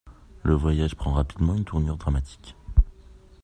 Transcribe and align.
Le 0.41 0.55
voyage 0.55 0.95
prend 0.95 1.13
rapidement 1.13 1.53
une 1.53 1.63
tournure 1.63 1.95
dramatique. 1.95 2.55